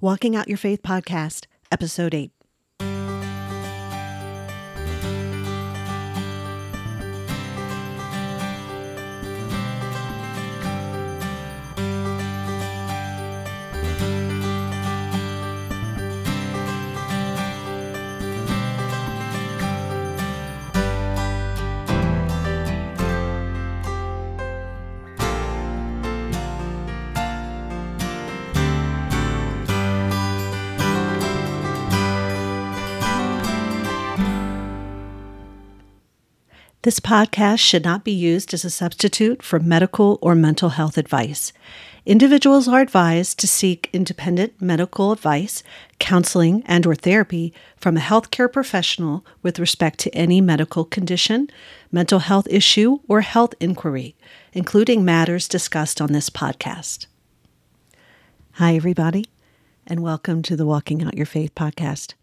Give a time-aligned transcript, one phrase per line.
[0.00, 2.37] Walking Out Your Faith podcast, episode 8.
[36.88, 41.52] This podcast should not be used as a substitute for medical or mental health advice.
[42.06, 45.62] Individuals are advised to seek independent medical advice,
[45.98, 51.50] counseling, and or therapy from a healthcare professional with respect to any medical condition,
[51.92, 54.16] mental health issue, or health inquiry,
[54.54, 57.04] including matters discussed on this podcast.
[58.52, 59.26] Hi everybody,
[59.86, 62.14] and welcome to the Walking Out Your Faith podcast.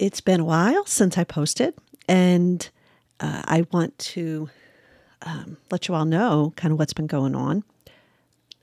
[0.00, 1.74] It's been a while since I posted
[2.08, 2.68] and
[3.22, 4.50] uh, I want to
[5.22, 7.62] um, let you all know kind of what's been going on.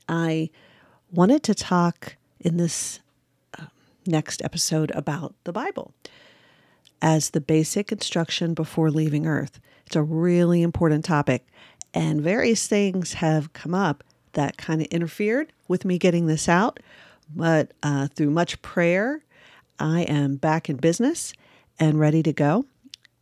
[0.08, 0.50] I
[1.10, 3.00] wanted to talk in this
[3.58, 3.66] uh,
[4.06, 5.94] next episode about the Bible
[7.00, 9.58] as the basic instruction before leaving Earth.
[9.86, 11.46] It's a really important topic,
[11.94, 16.78] and various things have come up that kind of interfered with me getting this out.
[17.34, 19.24] But uh, through much prayer,
[19.78, 21.32] I am back in business
[21.78, 22.66] and ready to go.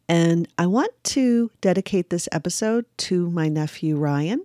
[0.09, 4.45] And I want to dedicate this episode to my nephew Ryan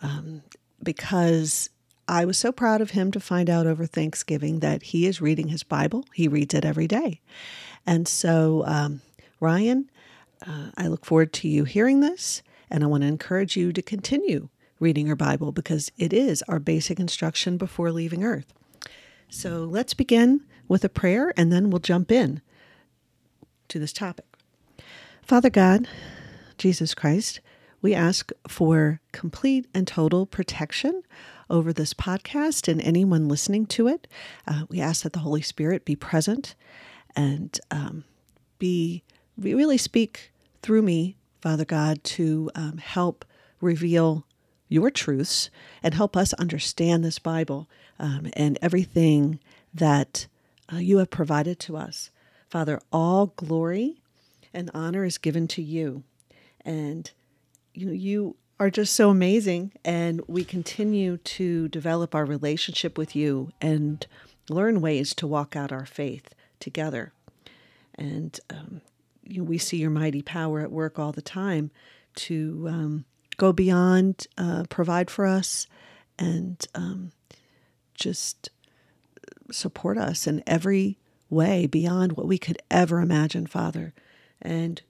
[0.00, 0.42] um,
[0.82, 1.70] because
[2.06, 5.48] I was so proud of him to find out over Thanksgiving that he is reading
[5.48, 6.04] his Bible.
[6.14, 7.20] He reads it every day.
[7.86, 9.00] And so, um,
[9.40, 9.90] Ryan,
[10.46, 13.82] uh, I look forward to you hearing this, and I want to encourage you to
[13.82, 14.48] continue
[14.80, 18.52] reading your Bible because it is our basic instruction before leaving Earth.
[19.28, 22.42] So let's begin with a prayer and then we'll jump in
[23.68, 24.26] to this topic.
[25.24, 25.88] Father God,
[26.58, 27.40] Jesus Christ,
[27.80, 31.02] we ask for complete and total protection
[31.48, 34.06] over this podcast and anyone listening to it.
[34.46, 36.54] Uh, we ask that the Holy Spirit be present
[37.16, 38.04] and um,
[38.58, 39.02] be
[39.38, 40.30] really speak
[40.60, 43.24] through me, Father God, to um, help
[43.62, 44.26] reveal
[44.68, 45.48] your truths
[45.82, 47.66] and help us understand this Bible
[47.98, 49.40] um, and everything
[49.72, 50.26] that
[50.70, 52.10] uh, you have provided to us.
[52.50, 54.02] Father, all glory
[54.54, 56.04] and honor is given to you.
[56.64, 57.10] And
[57.74, 63.16] you know, you are just so amazing and we continue to develop our relationship with
[63.16, 64.06] you and
[64.48, 67.12] learn ways to walk out our faith together.
[67.96, 68.80] And um,
[69.24, 71.70] you know, we see your mighty power at work all the time
[72.16, 73.04] to um,
[73.36, 75.66] go beyond, uh, provide for us,
[76.18, 77.10] and um,
[77.94, 78.50] just
[79.50, 80.98] support us in every
[81.30, 83.92] way beyond what we could ever imagine, Father.
[84.44, 84.80] And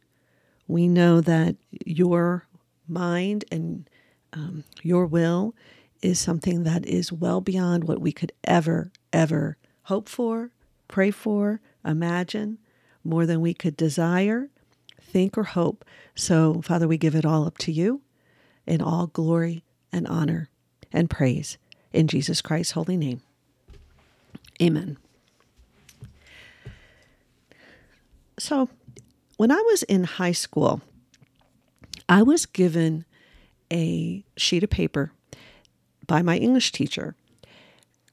[0.66, 2.46] we know that your
[2.88, 3.88] mind and
[4.32, 5.54] um, your will
[6.02, 10.50] is something that is well beyond what we could ever, ever hope for,
[10.88, 12.58] pray for, imagine,
[13.02, 14.48] more than we could desire,
[15.00, 15.84] think, or hope.
[16.14, 18.02] So, Father, we give it all up to you
[18.66, 20.48] in all glory and honor
[20.92, 21.58] and praise
[21.92, 23.20] in Jesus Christ's holy name.
[24.60, 24.96] Amen.
[28.38, 28.68] So,
[29.44, 30.80] when I was in high school,
[32.08, 33.04] I was given
[33.70, 35.12] a sheet of paper
[36.06, 37.14] by my English teacher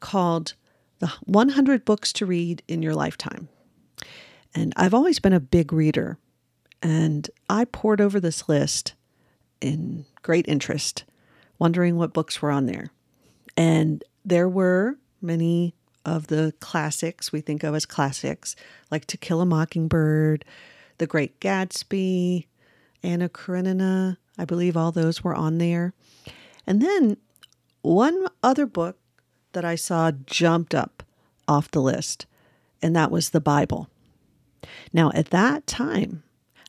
[0.02, 0.56] called
[1.00, 3.48] The 100 Books to Read in Your Lifetime.
[4.54, 6.18] And I've always been a big reader,
[6.82, 8.94] and I pored over this list
[9.62, 11.06] in great interest,
[11.58, 12.90] wondering what books were on there.
[13.56, 18.54] And there were many of the classics we think of as classics,
[18.92, 20.44] like To Kill a Mockingbird,
[20.98, 22.46] the Great Gatsby,
[23.04, 24.18] Anna Karenina.
[24.38, 25.94] I believe all those were on there.
[26.66, 27.18] And then
[27.82, 28.98] one other book
[29.54, 31.04] that I saw jumped up
[31.48, 32.26] off the list,
[32.82, 33.90] and that was the Bible.
[34.94, 36.24] Now, at that time,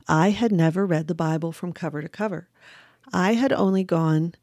[0.08, 2.48] I had never read the Bible from cover to cover.
[3.12, 4.34] I had only gone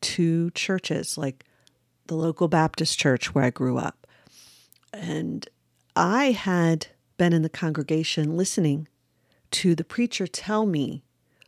[0.00, 1.44] to churches like
[2.06, 4.06] the local Baptist church where I grew up.
[4.92, 5.48] And
[5.96, 8.88] I had been in the congregation listening
[9.52, 11.02] to the preacher tell me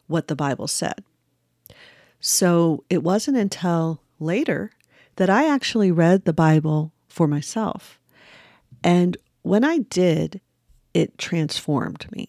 [0.06, 1.05] what the Bible said.
[2.20, 4.73] So it wasn't until later
[5.17, 7.99] that I actually read the Bible for myself.
[8.82, 10.41] And when I did,
[10.94, 12.29] it transformed me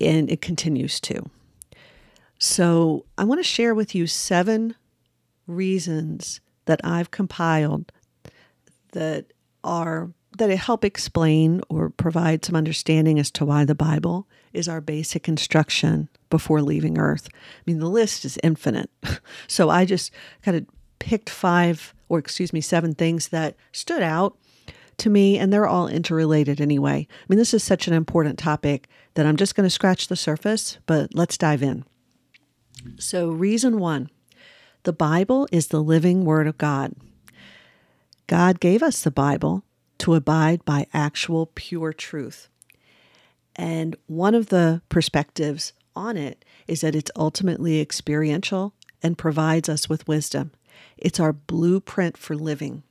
[0.00, 1.30] and it continues to.
[2.38, 4.74] So I want to share with you seven
[5.46, 7.92] reasons that I've compiled
[8.92, 9.26] that
[9.64, 14.68] are that it help explain or provide some understanding as to why the Bible is
[14.68, 17.28] our basic instruction before leaving Earth.
[17.32, 18.90] I mean, the list is infinite.
[19.48, 20.12] So I just
[20.42, 20.66] kind of
[20.98, 24.36] picked five, or excuse me, seven things that stood out
[24.98, 27.06] to me, and they're all interrelated anyway.
[27.10, 30.16] I mean, this is such an important topic that I'm just going to scratch the
[30.16, 31.84] surface, but let's dive in.
[32.98, 34.10] So, reason one
[34.84, 36.94] the Bible is the living Word of God.
[38.26, 39.64] God gave us the Bible
[39.98, 42.48] to abide by actual pure truth.
[43.54, 49.88] And one of the perspectives on it is that it's ultimately experiential and provides us
[49.88, 50.50] with wisdom.
[50.96, 52.82] It's our blueprint for living.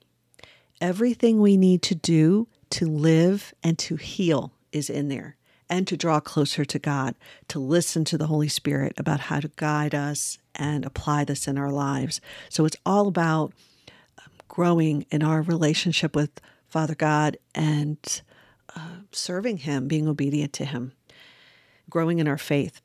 [0.82, 5.38] Everything we need to do to live and to heal is in there,
[5.70, 7.16] and to draw closer to God,
[7.48, 11.58] to listen to the Holy Spirit about how to guide us and apply this in
[11.58, 12.20] our lives.
[12.50, 13.54] So it's all about
[14.18, 16.32] um, growing in our relationship with
[16.76, 18.22] Father God and
[18.76, 20.92] uh, serving Him, being obedient to Him,
[21.90, 22.82] growing in our faith.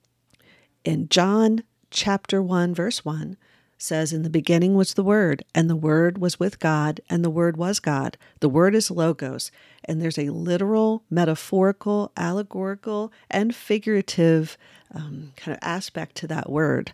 [0.85, 3.37] In John chapter 1, verse 1,
[3.79, 7.31] says, In the beginning was the Word, and the Word was with God, and the
[7.31, 8.17] Word was God.
[8.39, 9.51] The Word is Logos.
[9.85, 14.57] And there's a literal, metaphorical, allegorical, and figurative
[14.95, 16.93] um, kind of aspect to that word.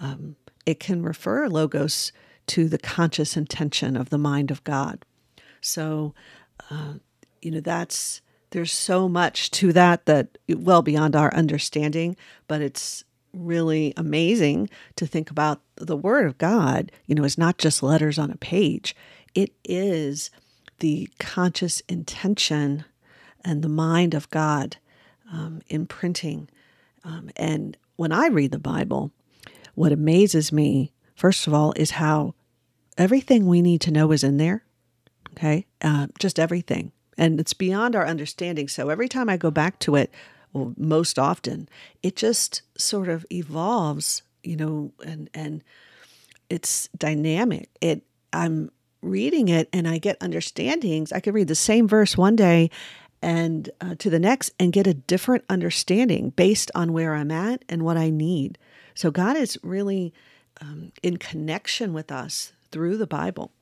[0.00, 0.34] Um,
[0.66, 2.10] it can refer, Logos,
[2.48, 5.04] to the conscious intention of the mind of God.
[5.62, 6.14] So,
[6.70, 6.94] uh,
[7.40, 8.20] you know, that's
[8.50, 12.16] there's so much to that that well beyond our understanding,
[12.46, 17.58] but it's really amazing to think about the Word of God, you know, it's not
[17.58, 18.94] just letters on a page.
[19.34, 20.30] It is
[20.80, 22.84] the conscious intention
[23.44, 24.76] and the mind of God
[25.32, 26.48] um, imprinting.
[27.04, 29.10] Um, and when I read the Bible,
[29.74, 32.34] what amazes me, first of all, is how
[32.98, 34.64] everything we need to know is in there.
[35.32, 35.66] Okay.
[35.80, 36.92] Uh, just everything.
[37.18, 38.68] And it's beyond our understanding.
[38.68, 40.10] So every time I go back to it,
[40.52, 41.68] well, most often,
[42.02, 45.64] it just sort of evolves, you know, and and
[46.50, 47.70] it's dynamic.
[47.80, 48.02] It
[48.32, 48.70] I'm
[49.00, 51.12] reading it and I get understandings.
[51.12, 52.70] I could read the same verse one day
[53.20, 57.64] and uh, to the next and get a different understanding based on where I'm at
[57.68, 58.58] and what I need.
[58.94, 60.12] So God is really
[60.60, 63.52] um, in connection with us through the Bible.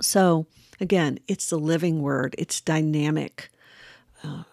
[0.00, 0.46] So
[0.80, 2.34] again, it's the living word.
[2.38, 3.50] It's dynamic.
[4.22, 4.44] Uh,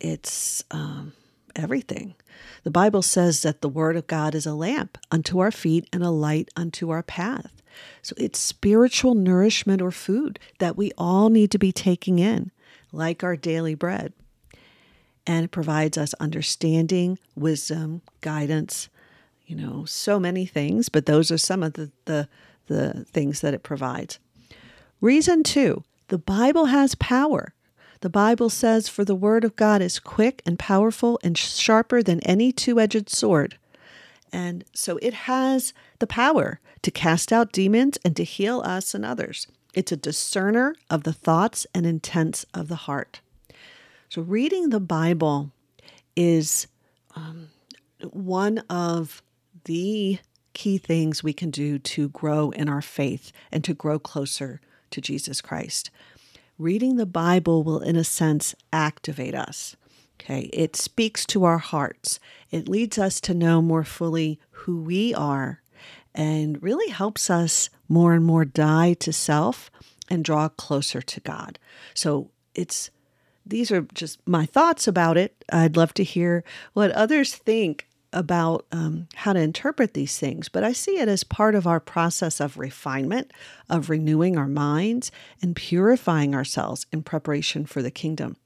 [0.00, 1.12] it's um,
[1.56, 2.14] everything.
[2.62, 6.02] The Bible says that the Word of God is a lamp unto our feet and
[6.02, 7.62] a light unto our path.
[8.02, 12.50] So it's spiritual nourishment or food that we all need to be taking in,
[12.92, 14.12] like our daily bread.
[15.26, 18.88] And it provides us understanding, wisdom, guidance,
[19.46, 22.28] you know, so many things, but those are some of the, the,
[22.66, 24.18] the things that it provides.
[25.00, 27.54] Reason two the Bible has power.
[28.00, 32.20] The Bible says, For the word of God is quick and powerful and sharper than
[32.20, 33.58] any two edged sword.
[34.32, 39.04] And so it has the power to cast out demons and to heal us and
[39.04, 39.46] others.
[39.74, 43.20] It's a discerner of the thoughts and intents of the heart.
[44.08, 45.50] So, reading the Bible
[46.16, 46.66] is
[47.14, 47.48] um,
[48.10, 49.22] one of
[49.64, 50.18] the
[50.54, 55.00] key things we can do to grow in our faith and to grow closer to
[55.00, 55.90] Jesus Christ
[56.58, 59.76] reading the Bible will, in a sense, activate us.
[60.20, 62.18] Okay, it speaks to our hearts.
[62.50, 65.62] It leads us to know more fully who we are
[66.12, 69.70] and really helps us more and more die to self
[70.10, 71.58] and draw closer to God.
[71.94, 72.90] So it's
[73.46, 75.44] these are just my thoughts about it.
[75.50, 80.64] I'd love to hear what others think about um, how to interpret these things, but
[80.64, 83.32] I see it as part of our process of refinement,
[83.68, 85.10] of renewing our minds
[85.42, 88.36] and purifying ourselves in preparation for the kingdom.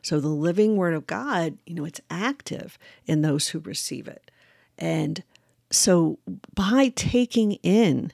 [0.00, 4.30] So the living word of God, you know, it's active in those who receive it.
[4.78, 5.22] And
[5.70, 6.18] so
[6.54, 8.12] by taking in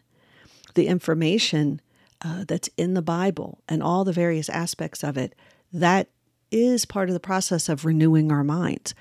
[0.75, 1.81] the information
[2.23, 5.35] uh, that's in the Bible and all the various aspects of it,
[5.73, 6.09] that
[6.51, 8.95] is part of the process of renewing our minds.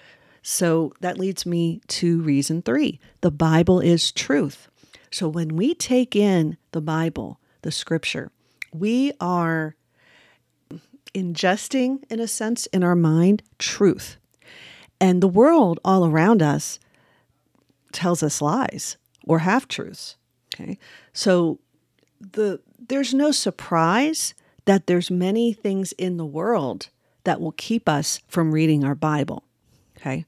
[0.49, 4.69] So that leads me to reason three the Bible is truth.
[5.11, 8.31] So when we take in the Bible, the scripture,
[8.73, 9.75] we are
[11.13, 14.15] ingesting, in a sense, in our mind, truth.
[15.01, 16.79] And the world all around us
[17.91, 20.15] tells us lies or half truths.
[20.55, 20.79] Okay.
[21.11, 21.59] So
[22.21, 26.87] the there's no surprise that there's many things in the world
[27.25, 29.43] that will keep us from reading our Bible.
[30.07, 30.25] Okay.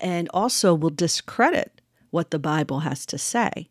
[0.00, 1.80] And also will discredit
[2.10, 3.68] what the Bible has to say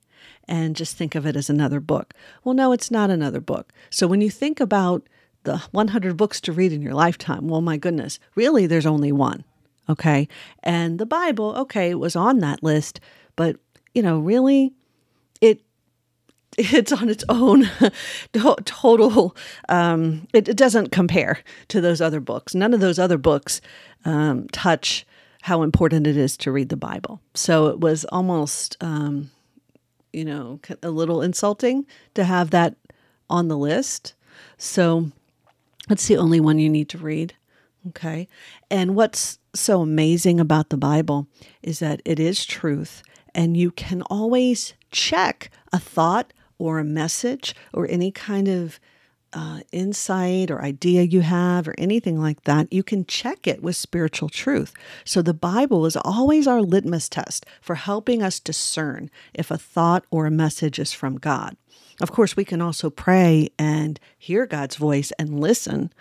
[0.47, 2.13] and just think of it as another book.
[2.43, 3.71] Well, no, it's not another book.
[3.89, 5.07] So when you think about
[5.47, 7.47] the 100 books to read in your lifetime.
[7.47, 9.45] Well, my goodness, really, there's only one.
[9.89, 10.27] Okay.
[10.61, 12.99] And the Bible, okay, was on that list,
[13.37, 13.55] but,
[13.93, 14.73] you know, really,
[15.39, 15.61] it
[16.57, 17.69] it's on its own
[18.65, 19.35] total
[19.69, 23.61] um, it, it, doesn't compare to those other books none of those other books
[24.05, 25.05] um, touch
[25.41, 27.21] how important it is to read the bible.
[27.33, 29.31] So it was almost um,
[30.13, 32.75] you know a little insulting to have that
[33.29, 34.13] on the list.
[34.57, 35.11] So
[35.89, 37.33] it's the only one you need to read
[37.89, 38.27] okay?
[38.69, 41.27] And what's so amazing about the bible
[41.61, 43.01] is that it is truth
[43.33, 48.79] and you can always check a thought or a message or any kind of
[49.33, 53.75] uh, insight or idea you have or anything like that, you can check it with
[53.75, 54.73] spiritual truth.
[55.03, 60.05] So the Bible is always our litmus test for helping us discern if a thought
[60.11, 61.57] or a message is from God.
[62.01, 65.91] Of course, we can also pray and hear God's voice and listen.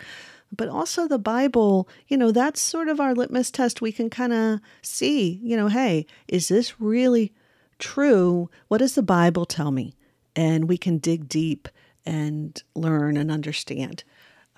[0.55, 3.81] But also, the Bible, you know, that's sort of our litmus test.
[3.81, 7.33] We can kind of see, you know, hey, is this really
[7.79, 8.49] true?
[8.69, 9.95] What does the Bible tell me?
[10.37, 11.69] and we can dig deep
[12.07, 14.05] and learn and understand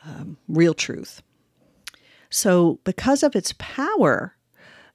[0.05, 1.23] um, real truth.
[2.31, 4.37] So, because of its power,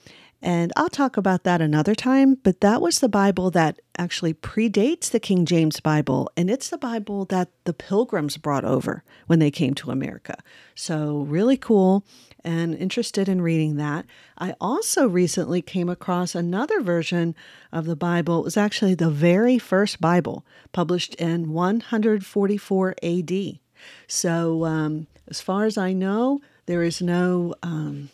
[0.43, 5.11] And I'll talk about that another time, but that was the Bible that actually predates
[5.11, 9.51] the King James Bible, and it's the Bible that the pilgrims brought over when they
[9.51, 10.37] came to America.
[10.75, 12.07] So, really cool
[12.43, 14.07] and interested in reading that.
[14.39, 17.35] I also recently came across another version
[17.71, 18.41] of the Bible.
[18.41, 23.59] It was actually the very first Bible published in 144 AD.
[24.07, 28.09] So, um, as far as I know, there is no um,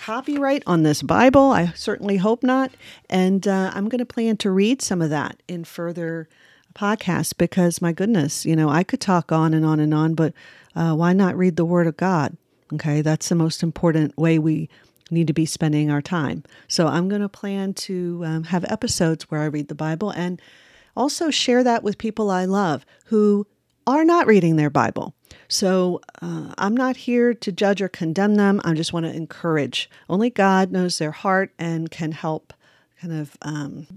[0.00, 1.52] copyright on this Bible.
[1.52, 2.72] I certainly hope not.
[3.10, 6.26] And uh, I'm going to plan to read some of that in further
[6.74, 10.32] podcasts because, my goodness, you know, I could talk on and on and on, but
[10.74, 12.36] uh, why not read the Word of God?
[12.72, 14.70] Okay, that's the most important way we
[15.10, 16.44] need to be spending our time.
[16.66, 20.40] So I'm going to plan to um, have episodes where I read the Bible and
[20.96, 23.46] also share that with people I love who
[23.86, 25.14] are not reading their Bible.
[25.50, 28.60] So uh, I'm not here to judge or condemn them.
[28.64, 29.90] I just want to encourage.
[30.08, 32.54] Only God knows their heart and can help
[33.00, 33.88] kind of um,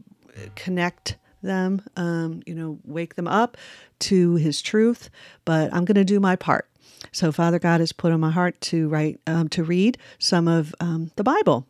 [0.56, 3.56] connect them, um, you know, wake them up
[4.00, 5.12] to His truth.
[5.46, 6.68] But I'm going to do my part.
[7.12, 10.74] So Father God has put on my heart to write, um, to read some of
[10.80, 11.68] um, the Bible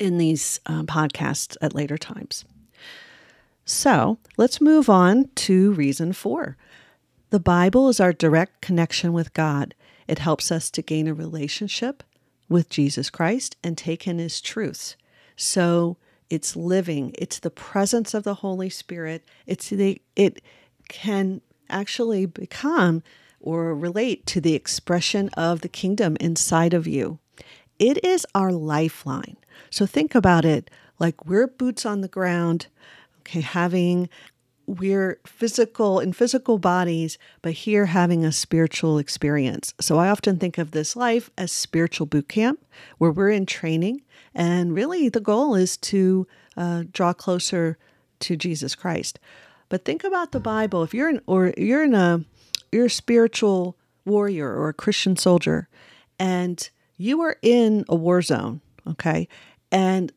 [0.00, 2.44] in these um, podcasts at later times.
[3.64, 6.56] So let's move on to reason four.
[7.32, 9.74] The Bible is our direct connection with God.
[10.06, 12.02] It helps us to gain a relationship
[12.46, 14.96] with Jesus Christ and take in his truths.
[15.34, 15.96] So
[16.28, 19.24] it's living, it's the presence of the Holy Spirit.
[19.46, 20.42] It's the it
[20.90, 23.02] can actually become
[23.40, 27.18] or relate to the expression of the kingdom inside of you.
[27.78, 29.38] It is our lifeline.
[29.70, 32.66] So think about it like we're boots on the ground,
[33.20, 34.10] okay, having
[34.66, 39.74] we're physical in physical bodies, but here having a spiritual experience.
[39.80, 42.64] So I often think of this life as spiritual boot camp,
[42.98, 44.02] where we're in training,
[44.34, 46.26] and really the goal is to
[46.56, 47.78] uh, draw closer
[48.20, 49.18] to Jesus Christ.
[49.68, 50.82] But think about the Bible.
[50.82, 52.24] If you're in, or you're in a,
[52.70, 55.68] you're a spiritual warrior or a Christian soldier,
[56.18, 59.28] and you are in a war zone, okay,
[59.70, 60.12] and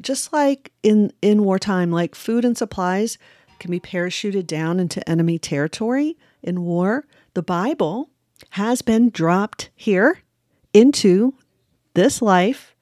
[0.00, 3.18] just like in in wartime, like food and supplies
[3.60, 7.04] can be parachuted down into enemy territory in war.
[7.34, 8.10] The Bible
[8.50, 10.20] has been dropped here
[10.72, 11.34] into
[11.94, 12.74] this life,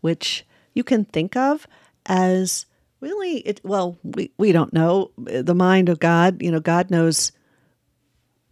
[0.00, 1.66] which you can think of
[2.06, 2.66] as
[3.00, 7.32] really it well we, we don't know the mind of god you know god knows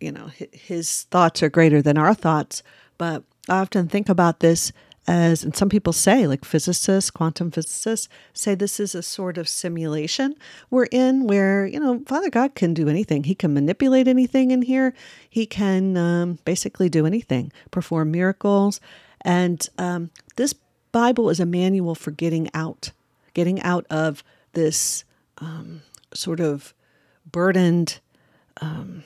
[0.00, 2.62] you know his thoughts are greater than our thoughts
[2.96, 4.72] but i often think about this
[5.08, 9.48] as and some people say like physicists quantum physicists say this is a sort of
[9.48, 10.34] simulation
[10.70, 13.24] we're in where you know father god can do anything.
[13.24, 14.94] He can manipulate anything in here.
[15.28, 18.80] He can um, basically do anything perform miracles.
[19.22, 20.54] And um, this
[20.92, 22.92] bible is a manual for getting out
[23.34, 24.22] getting out of
[24.52, 25.04] this
[25.38, 25.82] um,
[26.14, 26.74] sort of
[27.30, 28.00] burdened
[28.60, 29.04] um,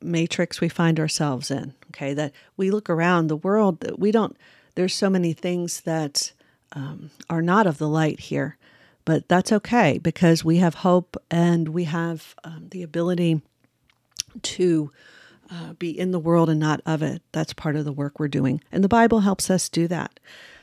[0.00, 2.14] matrix we find ourselves in okay?
[2.14, 4.36] That we look around the world that we don't
[4.74, 6.32] there's so many things that
[6.72, 8.56] um, are not of the light here,
[9.04, 13.42] but that's okay because we have hope and we have um, the ability
[14.42, 14.90] to
[15.50, 17.22] uh, be in the world and not of it.
[17.32, 20.18] That's part of the work we're doing, and the Bible helps us do that.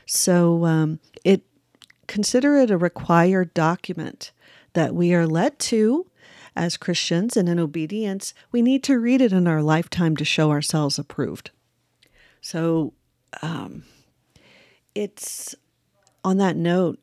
[0.06, 1.42] So um, it
[2.08, 4.32] consider it a required document
[4.72, 6.06] that we are led to
[6.56, 10.50] as Christians, and in obedience, we need to read it in our lifetime to show
[10.50, 11.50] ourselves approved.
[12.40, 12.92] So,
[13.42, 13.84] um,
[14.94, 15.54] it's
[16.24, 16.98] on that note,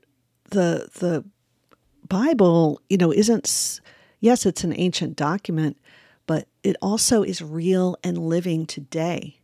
[0.51, 1.23] the the
[2.07, 3.81] Bible, you know, isn't
[4.19, 5.77] yes, it's an ancient document,
[6.25, 9.39] but it also is real and living today.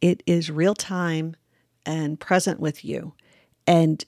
[0.00, 1.36] It is real time
[1.84, 3.14] and present with you.
[3.66, 4.04] And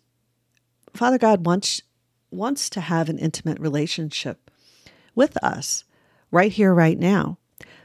[0.94, 1.82] Father God wants
[2.30, 4.50] wants to have an intimate relationship
[5.14, 5.84] with us
[6.30, 7.38] right here right now.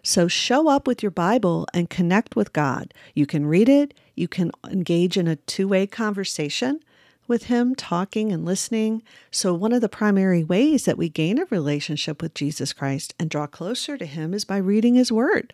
[0.03, 2.93] So show up with your Bible and connect with God.
[3.13, 6.79] You can read it, you can engage in a two way conversation
[7.27, 9.03] with Him, talking and listening.
[9.31, 13.29] So, one of the primary ways that we gain a relationship with Jesus Christ and
[13.29, 15.53] draw closer to Him is by reading His Word.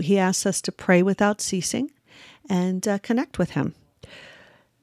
[0.00, 1.90] He asks us to pray without ceasing
[2.48, 3.74] and uh, connect with Him.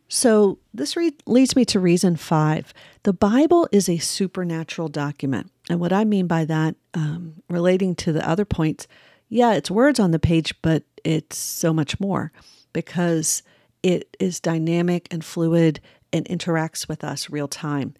[0.10, 2.74] So, this re- leads me to reason five.
[3.04, 5.52] The Bible is a supernatural document.
[5.70, 8.88] And what I mean by that, um, relating to the other points,
[9.30, 12.32] yeah, it's words on the page, but it's so much more
[12.72, 13.44] because
[13.84, 15.80] it is dynamic and fluid
[16.14, 17.94] and interacts with us real time.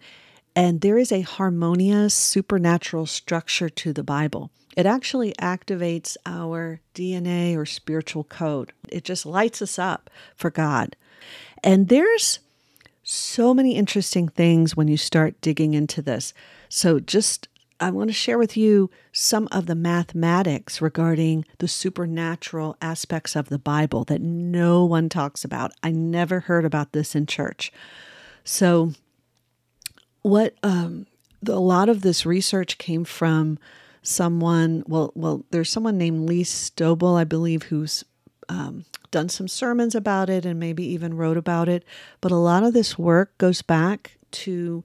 [0.56, 4.50] And there is a harmonious supernatural structure to the Bible.
[4.76, 8.72] It actually activates our DNA or spiritual code.
[8.88, 10.96] It just lights us up for God.
[11.62, 12.40] And there's
[13.02, 16.34] so many interesting things when you start digging into this.
[16.68, 17.48] So just
[17.80, 23.48] I want to share with you some of the mathematics regarding the supernatural aspects of
[23.48, 25.72] the Bible that no one talks about.
[25.82, 27.72] I never heard about this in church.
[28.42, 28.92] So,
[30.22, 31.06] what um,
[31.40, 33.58] the, a lot of this research came from
[34.02, 34.82] someone.
[34.86, 38.04] Well, well, there's someone named Lee Strobel, I believe, who's
[38.48, 41.84] um, done some sermons about it and maybe even wrote about it.
[42.20, 44.84] But a lot of this work goes back to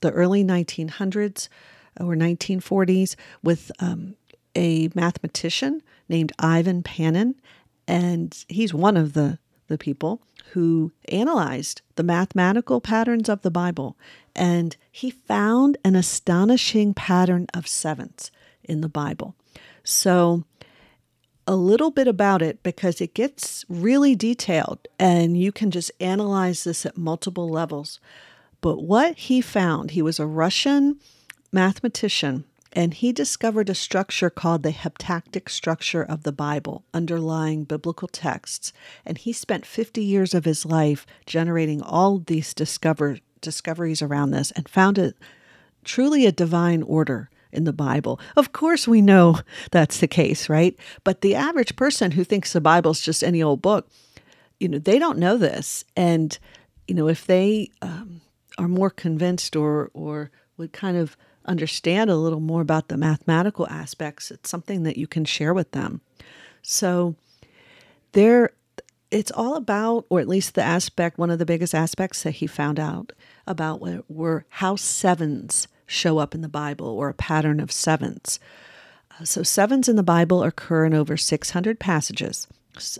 [0.00, 1.48] the early 1900s
[2.00, 4.16] or 1940s with um,
[4.54, 7.34] a mathematician named Ivan Panin,
[7.86, 13.96] and he's one of the the people who analyzed the mathematical patterns of the Bible,
[14.36, 18.30] and he found an astonishing pattern of sevens
[18.62, 19.34] in the Bible.
[19.82, 20.44] So,
[21.46, 26.64] a little bit about it because it gets really detailed and you can just analyze
[26.64, 28.00] this at multiple levels.
[28.60, 31.00] But what he found, he was a Russian
[31.52, 38.08] mathematician, and he discovered a structure called the heptadic structure of the Bible, underlying biblical
[38.08, 38.72] texts.
[39.04, 44.52] And he spent 50 years of his life generating all these discover, discoveries around this
[44.52, 45.16] and found it
[45.84, 48.18] truly a divine order in the Bible.
[48.36, 50.76] Of course, we know that's the case, right?
[51.04, 53.88] But the average person who thinks the Bible's just any old book,
[54.58, 55.84] you know, they don't know this.
[55.96, 56.38] And,
[56.88, 58.20] you know, if they um,
[58.58, 63.68] are more convinced or, or would kind of understand a little more about the mathematical
[63.68, 66.00] aspects, it's something that you can share with them.
[66.62, 67.16] So
[68.12, 68.50] there
[69.12, 72.46] it's all about, or at least the aspect, one of the biggest aspects that he
[72.46, 73.12] found out
[73.46, 78.40] about were, were how sevens show up in the Bible or a pattern of sevens.
[79.18, 82.48] Uh, so, sevens in the Bible occur in over 600 passages.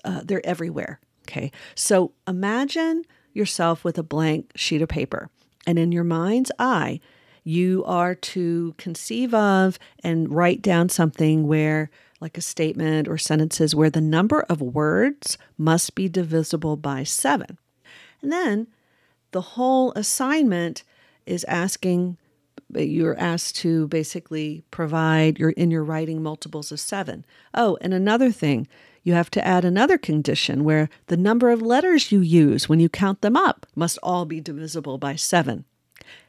[0.05, 1.01] Uh, they're everywhere.
[1.29, 1.51] Okay.
[1.75, 5.31] So, imagine yourself with a blank sheet of paper,
[5.67, 7.01] and in your mind's eye,
[7.45, 13.75] you are to conceive of and write down something where, like a statement or sentences,
[13.75, 17.59] where the number of words must be divisible by seven.
[18.21, 18.69] And then
[19.33, 20.85] the whole assignment
[21.27, 22.17] is asking
[22.75, 27.25] you're asked to basically provide you're in your writing multiples of 7.
[27.55, 28.67] Oh, and another thing,
[29.03, 32.89] you have to add another condition where the number of letters you use when you
[32.89, 35.65] count them up must all be divisible by 7.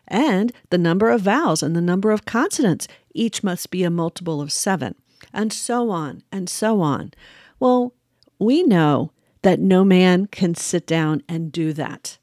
[0.07, 4.41] And the number of vowels and the number of consonants each must be a multiple
[4.41, 4.95] of 7,
[5.33, 7.11] and so on and so on.
[7.59, 7.93] Well,
[8.39, 9.11] we know
[9.43, 12.17] that no man can sit down and do that.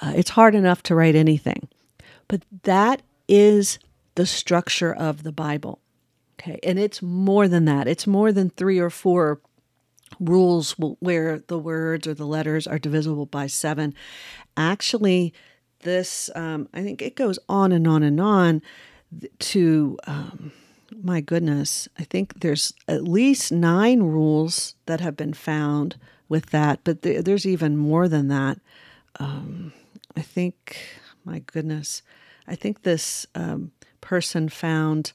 [0.00, 1.68] Uh, it's hard enough to write anything.
[2.28, 3.78] But that is
[4.14, 5.80] the structure of the Bible.
[6.38, 6.60] Okay.
[6.62, 9.40] And it's more than that, it's more than three or four
[10.20, 13.94] rules where the words or the letters are divisible by seven.
[14.54, 15.32] Actually,
[15.80, 18.60] this, um, I think it goes on and on and on
[19.38, 20.52] to, um,
[21.02, 25.96] my goodness, I think there's at least nine rules that have been found
[26.28, 28.58] with that, but th- there's even more than that.
[29.18, 29.72] Um,
[30.16, 30.76] I think,
[31.24, 32.02] my goodness,
[32.46, 35.12] I think this um, person found,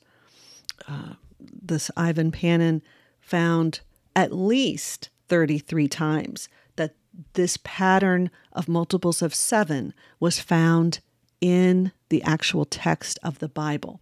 [0.87, 2.81] uh, this Ivan Panin
[3.21, 3.81] found
[4.15, 6.95] at least 33 times that
[7.33, 10.99] this pattern of multiples of seven was found
[11.41, 13.99] in the actual text of the Bible.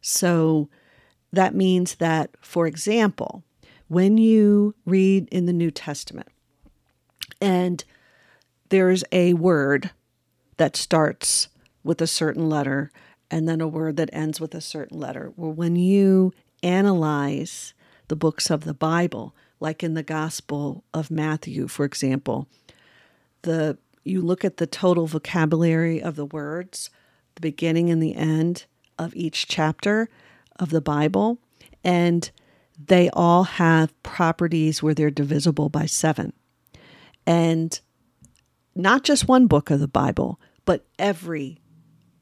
[0.00, 0.68] So
[1.32, 3.42] that means that, for example,
[3.88, 6.28] when you read in the New Testament
[7.40, 7.84] and
[8.68, 9.90] there's a word
[10.56, 11.48] that starts
[11.86, 12.90] with a certain letter
[13.30, 15.32] and then a word that ends with a certain letter.
[15.36, 17.74] Well, when you analyze
[18.08, 22.48] the books of the Bible, like in the Gospel of Matthew, for example,
[23.42, 26.90] the you look at the total vocabulary of the words,
[27.34, 28.66] the beginning and the end
[28.98, 30.08] of each chapter
[30.60, 31.38] of the Bible,
[31.82, 32.30] and
[32.78, 36.32] they all have properties where they're divisible by seven.
[37.26, 37.80] And
[38.76, 41.58] not just one book of the Bible, but every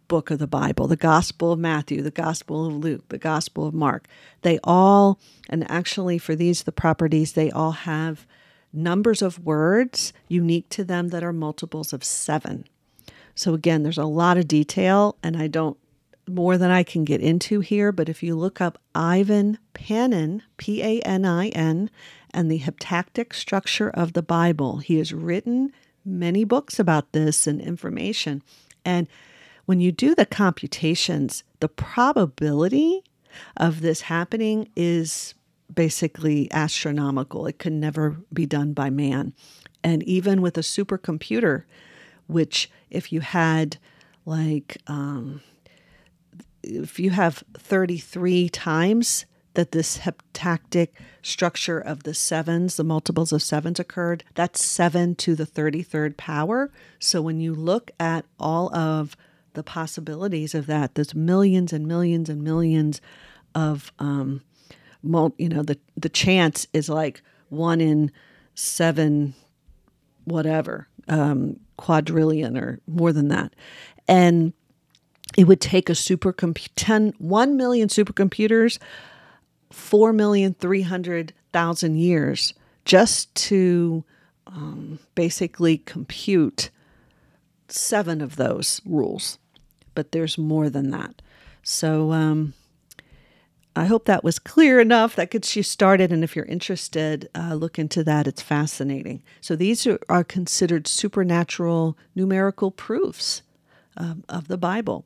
[0.08, 3.74] book of the Bible the Gospel of Matthew, the Gospel of Luke, the Gospel of
[3.74, 4.06] Mark.
[4.42, 8.26] They all, and actually for these, the properties, they all have
[8.72, 12.64] numbers of words unique to them that are multiples of seven.
[13.34, 15.76] So again, there's a lot of detail, and I don't
[16.26, 20.82] more than I can get into here, but if you look up Ivan Panin, P
[20.82, 21.90] A N I N,
[22.32, 25.72] and the heptadic structure of the Bible, he has written
[26.04, 28.42] many books about this and information.
[28.84, 29.06] And
[29.66, 33.03] when you do the computations, the probability
[33.57, 35.35] of this happening is
[35.72, 37.46] basically astronomical.
[37.46, 39.33] It can never be done by man.
[39.83, 41.64] And even with a supercomputer,
[42.27, 43.79] which if you had
[44.24, 45.42] like, um,
[46.62, 50.88] if you have 33 times that this heptadic
[51.22, 56.70] structure of the sevens, the multiples of sevens occurred, that's seven to the 33rd power.
[56.98, 59.16] So when you look at all of
[59.54, 63.00] the possibilities of that, there's millions and millions and millions
[63.54, 64.42] of, um,
[65.02, 68.10] you know, the, the chance is like one in
[68.54, 69.34] seven,
[70.24, 73.52] whatever, um, quadrillion or more than that.
[74.06, 74.52] And
[75.36, 78.78] it would take a supercomputer, 10, 1 million supercomputers
[79.72, 84.04] 4,300,000 years just to
[84.46, 86.68] um, basically compute
[87.68, 89.38] seven of those rules.
[89.94, 91.22] But there's more than that.
[91.62, 92.54] So um,
[93.76, 95.16] I hope that was clear enough.
[95.16, 96.12] That gets you started.
[96.12, 98.26] And if you're interested, uh, look into that.
[98.26, 99.22] It's fascinating.
[99.40, 103.42] So these are, are considered supernatural numerical proofs
[103.96, 105.04] um, of the Bible.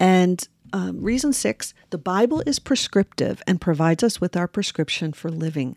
[0.00, 5.30] And um, reason six the Bible is prescriptive and provides us with our prescription for
[5.30, 5.76] living.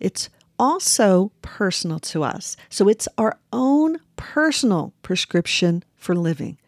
[0.00, 2.56] It's also personal to us.
[2.68, 6.58] So it's our own personal prescription for living.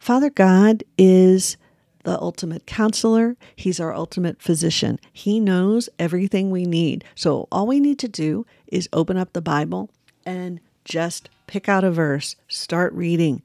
[0.00, 1.56] Father God is
[2.02, 3.36] the ultimate counselor.
[3.54, 4.98] He's our ultimate physician.
[5.12, 7.04] He knows everything we need.
[7.14, 9.90] So all we need to do is open up the Bible
[10.26, 13.42] and just pick out a verse, start reading.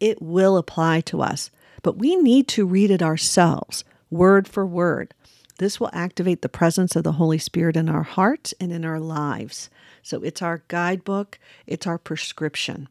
[0.00, 5.14] It will apply to us but we need to read it ourselves, word for word.
[5.58, 9.00] This will activate the presence of the Holy Spirit in our hearts and in our
[9.00, 9.68] lives.
[10.02, 12.88] So it's our guidebook, it's our prescription.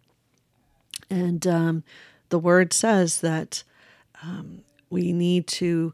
[1.09, 1.83] And um,
[2.29, 3.63] the word says that
[4.23, 5.93] um, we need to,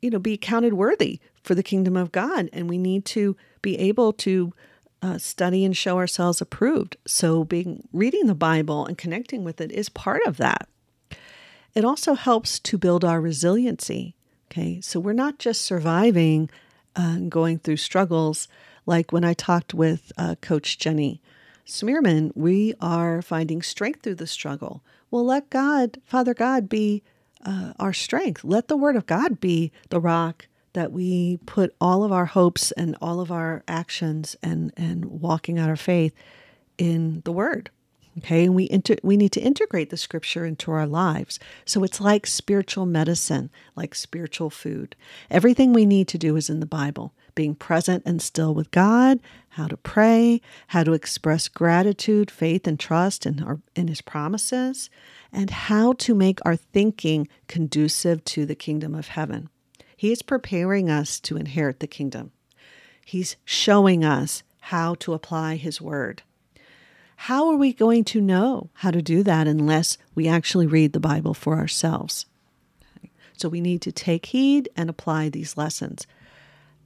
[0.00, 3.78] you know, be counted worthy for the kingdom of God, and we need to be
[3.78, 4.52] able to
[5.02, 6.96] uh, study and show ourselves approved.
[7.06, 10.68] So, being reading the Bible and connecting with it is part of that.
[11.74, 14.14] It also helps to build our resiliency.
[14.50, 16.48] Okay, so we're not just surviving
[16.96, 18.48] uh, and going through struggles.
[18.86, 21.20] Like when I talked with uh, Coach Jenny
[21.66, 24.82] Smearman, we are finding strength through the struggle.
[25.10, 27.02] Well, let God, Father God, be
[27.44, 28.44] uh, our strength.
[28.44, 32.70] Let the Word of God be the rock that we put all of our hopes
[32.72, 36.12] and all of our actions and, and walking out our faith
[36.76, 37.70] in the Word.
[38.18, 41.38] Okay, and we inter- we need to integrate the scripture into our lives.
[41.66, 44.96] So it's like spiritual medicine, like spiritual food.
[45.30, 47.12] Everything we need to do is in the Bible.
[47.36, 49.20] Being present and still with God,
[49.50, 54.90] how to pray, how to express gratitude, faith, and trust in our in His promises,
[55.30, 59.50] and how to make our thinking conducive to the kingdom of heaven.
[59.96, 62.32] He is preparing us to inherit the kingdom.
[63.04, 66.22] He's showing us how to apply His word.
[67.16, 71.00] How are we going to know how to do that unless we actually read the
[71.00, 72.26] Bible for ourselves?
[73.36, 76.06] So we need to take heed and apply these lessons.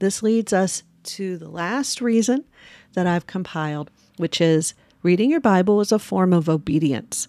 [0.01, 2.45] This leads us to the last reason
[2.95, 7.29] that I've compiled, which is reading your Bible is a form of obedience.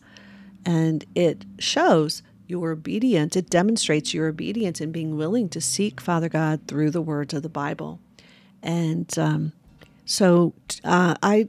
[0.65, 6.27] And it shows your obedience, it demonstrates your obedience in being willing to seek Father
[6.27, 7.99] God through the words of the Bible.
[8.61, 9.53] And um,
[10.05, 10.53] so
[10.83, 11.47] uh, I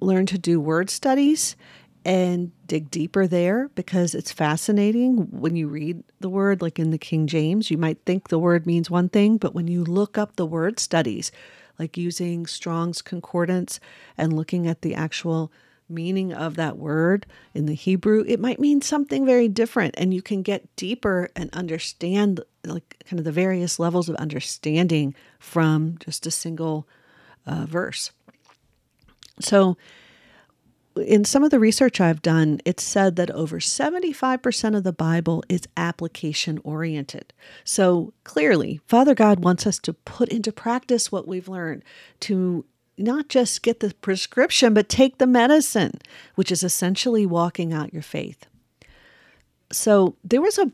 [0.00, 1.56] learned to do word studies
[2.04, 5.28] and dig deeper there because it's fascinating.
[5.30, 8.66] When you read the word like in the King James you might think the word
[8.66, 11.32] means one thing but when you look up the word studies
[11.78, 13.80] like using Strong's concordance
[14.16, 15.52] and looking at the actual
[15.88, 19.94] meaning of that word in the Hebrew it might mean something very different.
[19.98, 25.14] And you can get deeper and understand like kind of the various levels of understanding
[25.38, 26.86] from just a single
[27.46, 28.12] uh, verse.
[29.40, 29.76] So,
[30.96, 35.42] in some of the research I've done, it's said that over 75% of the Bible
[35.48, 37.32] is application oriented.
[37.64, 41.84] So clearly, Father God wants us to put into practice what we've learned,
[42.20, 42.64] to
[42.98, 45.98] not just get the prescription, but take the medicine,
[46.34, 48.46] which is essentially walking out your faith.
[49.72, 50.70] So there was a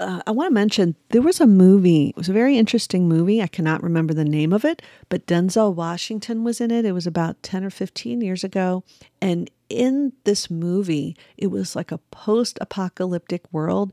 [0.00, 2.08] uh, I want to mention there was a movie.
[2.08, 3.40] It was a very interesting movie.
[3.40, 6.84] I cannot remember the name of it, but Denzel Washington was in it.
[6.84, 8.82] It was about 10 or 15 years ago.
[9.20, 13.92] And in this movie, it was like a post apocalyptic world.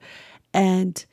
[0.53, 1.05] And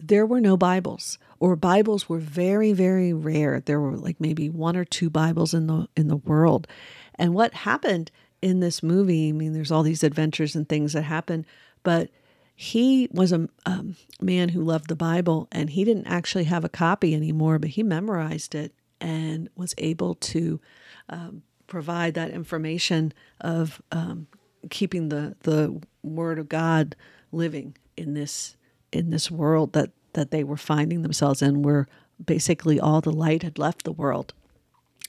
[0.00, 3.60] there were no Bibles, or Bibles were very, very rare.
[3.60, 6.66] There were like maybe one or two Bibles in the in the world.
[7.14, 8.10] And what happened
[8.42, 11.46] in this movie, I mean, there's all these adventures and things that happen,
[11.82, 12.10] but
[12.54, 16.68] he was a um, man who loved the Bible and he didn't actually have a
[16.68, 20.60] copy anymore, but he memorized it and was able to
[21.08, 24.28] um, provide that information of um,
[24.70, 26.94] keeping the, the Word of God
[27.32, 28.56] living in this
[28.92, 31.88] in this world that, that they were finding themselves in, where
[32.24, 34.32] basically all the light had left the world.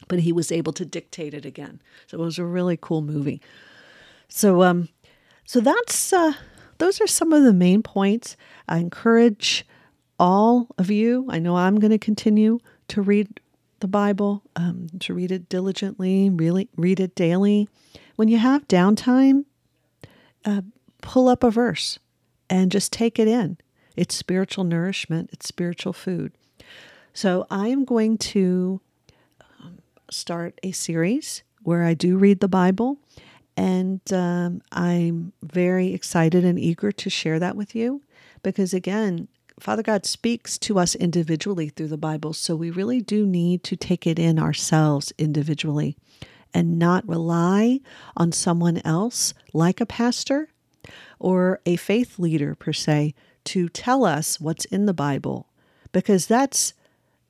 [0.07, 1.79] But he was able to dictate it again.
[2.07, 3.41] So it was a really cool movie.
[4.27, 4.89] So um,
[5.45, 6.33] so that's uh,
[6.77, 8.35] those are some of the main points.
[8.67, 9.65] I encourage
[10.19, 12.59] all of you, I know I'm going to continue
[12.89, 13.39] to read
[13.79, 17.67] the Bible, um, to read it diligently, really read it daily.
[18.15, 19.45] When you have downtime,
[20.45, 20.61] uh,
[21.01, 21.99] pull up a verse
[22.49, 23.57] and just take it in.
[23.95, 26.31] It's spiritual nourishment, it's spiritual food.
[27.13, 28.81] So I am going to
[29.61, 32.97] um, start a series where I do read the Bible
[33.57, 38.01] and um, I'm very excited and eager to share that with you
[38.43, 39.27] because, again,
[39.59, 42.33] Father God speaks to us individually through the Bible.
[42.33, 45.95] So we really do need to take it in ourselves individually
[46.53, 47.79] and not rely
[48.17, 50.49] on someone else, like a pastor
[51.19, 53.13] or a faith leader per se,
[53.45, 55.47] to tell us what's in the Bible.
[55.93, 56.73] Because that's,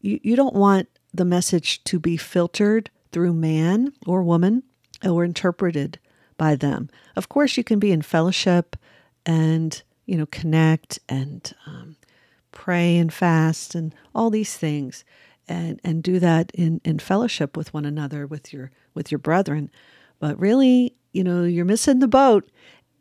[0.01, 4.63] you, you don't want the message to be filtered through man or woman
[5.03, 5.99] or interpreted
[6.37, 6.89] by them.
[7.15, 8.75] Of course, you can be in fellowship
[9.25, 11.95] and, you know, connect and um,
[12.51, 15.03] pray and fast and all these things
[15.47, 19.69] and, and do that in, in fellowship with one another, with your, with your brethren.
[20.19, 22.49] But really, you know, you're missing the boat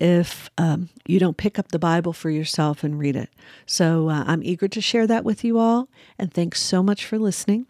[0.00, 3.30] if um, you don't pick up the Bible for yourself and read it.
[3.64, 5.88] So uh, I'm eager to share that with you all.
[6.18, 7.66] And thanks so much for listening.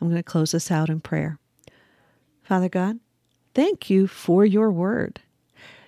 [0.00, 1.38] I'm going to close this out in prayer.
[2.42, 3.00] Father God,
[3.54, 5.20] Thank you for your word.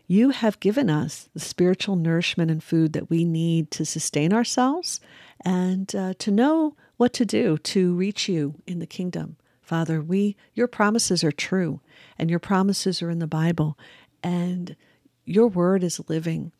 [0.07, 5.01] you have given us the spiritual nourishment and food that we need to sustain ourselves
[5.45, 9.37] and uh, to know what to do to reach you in the kingdom.
[9.61, 11.81] Father, we your promises are true
[12.19, 13.77] and your promises are in the Bible
[14.23, 14.77] and
[15.25, 16.53] your word is living.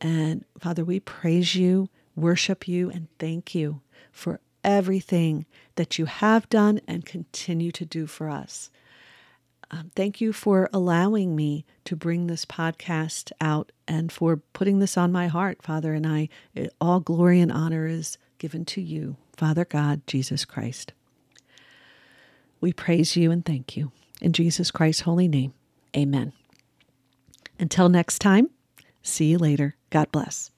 [0.00, 5.44] And Father, we praise you, worship you and thank you for everything
[5.76, 8.70] that you have done and continue to do for us.
[9.70, 14.96] Um, thank you for allowing me to bring this podcast out and for putting this
[14.96, 15.92] on my heart, Father.
[15.92, 16.28] And I,
[16.80, 20.92] all glory and honor is given to you, Father God, Jesus Christ.
[22.60, 23.92] We praise you and thank you.
[24.20, 25.52] In Jesus Christ's holy name,
[25.96, 26.32] amen.
[27.58, 28.50] Until next time,
[29.02, 29.76] see you later.
[29.90, 30.50] God bless.